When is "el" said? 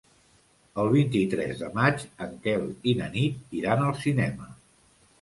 0.83-0.89